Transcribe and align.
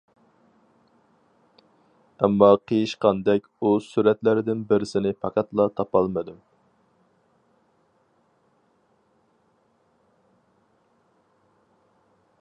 ئەمما 2.21 2.49
قېيىشقاندەك 2.71 3.45
ئۇ 3.67 3.73
سۈرەتلەردىن 3.89 4.63
بىرسىنى 4.71 5.11
پەقەتلا 5.25 5.69
تاپالمىدىم. 5.81 6.41